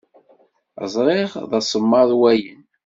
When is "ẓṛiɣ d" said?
0.93-1.51